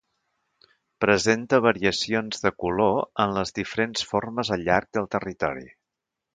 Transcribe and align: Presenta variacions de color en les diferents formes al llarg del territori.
Presenta 1.03 1.59
variacions 1.65 2.41
de 2.47 2.53
color 2.65 2.97
en 3.27 3.37
les 3.37 3.55
diferents 3.61 4.09
formes 4.15 4.53
al 4.57 4.67
llarg 4.71 4.93
del 4.99 5.11
territori. 5.19 5.67